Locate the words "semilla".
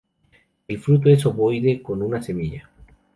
2.23-2.67